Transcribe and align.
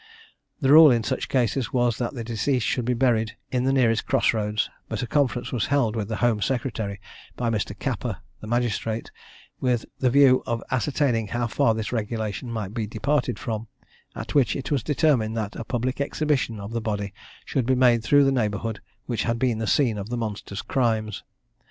The 0.61 0.71
rule 0.71 0.89
in 0.89 1.03
such 1.03 1.29
cases 1.29 1.71
was 1.71 1.99
that 1.99 2.15
the 2.15 2.23
deceased 2.23 2.65
should 2.65 2.85
be 2.85 2.95
buried 2.95 3.37
in 3.51 3.65
the 3.65 3.71
nearest 3.71 4.07
cross 4.07 4.33
roads, 4.33 4.67
but 4.89 5.03
a 5.03 5.05
conference 5.05 5.51
was 5.51 5.67
held 5.67 5.95
with 5.95 6.07
the 6.07 6.15
Home 6.15 6.41
Secretary 6.41 6.99
by 7.35 7.51
Mr. 7.51 7.77
Capper, 7.77 8.17
the 8.39 8.47
magistrate, 8.47 9.11
with 9.59 9.85
the 9.99 10.09
view 10.09 10.41
of 10.47 10.63
ascertaining 10.71 11.27
how 11.27 11.45
far 11.45 11.75
this 11.75 11.91
regulation 11.93 12.49
might 12.49 12.73
be 12.73 12.87
departed 12.87 13.37
from, 13.37 13.67
at 14.15 14.33
which 14.33 14.55
it 14.55 14.71
was 14.71 14.81
determined 14.81 15.37
that 15.37 15.55
a 15.55 15.63
public 15.63 16.01
exhibition 16.01 16.59
of 16.59 16.71
the 16.71 16.81
body 16.81 17.13
should 17.45 17.67
be 17.67 17.75
made 17.75 18.03
through 18.03 18.23
the 18.23 18.31
neighbourhood 18.31 18.81
which 19.05 19.21
had 19.21 19.37
been 19.37 19.59
the 19.59 19.67
scene 19.67 19.99
of 19.99 20.09
the 20.09 20.17
monster's 20.17 20.63
crimes. 20.63 21.23